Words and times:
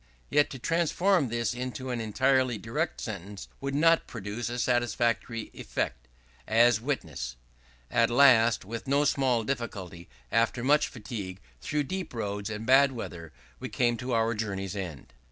Yet 0.31 0.49
to 0.49 0.57
transform 0.57 1.29
this 1.29 1.53
into 1.53 1.91
an 1.91 2.01
entirely 2.01 2.57
direct 2.57 2.99
sentence 2.99 3.47
would 3.59 3.75
not 3.75 4.07
produce 4.07 4.49
a 4.49 4.57
satisfactory 4.57 5.51
effect; 5.53 6.07
as 6.47 6.81
witness: 6.81 7.35
"At 7.91 8.09
last, 8.09 8.65
with 8.65 8.87
no 8.87 9.05
small 9.05 9.43
difficulty, 9.43 10.09
after 10.31 10.63
much 10.63 10.87
fatigue, 10.87 11.39
through 11.59 11.83
deep 11.83 12.15
roads, 12.15 12.49
and 12.49 12.65
bad 12.65 12.93
weather, 12.93 13.31
we 13.59 13.69
came 13.69 13.95
to 13.97 14.13
our 14.13 14.33
journey's 14.33 14.75
end." 14.75 15.13